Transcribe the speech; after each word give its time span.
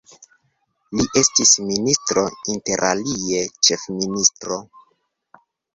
Li 0.99 1.05
estis 1.21 1.51
ministro, 1.67 2.25
interalie 2.55 3.47
ĉefministro. 3.69 4.63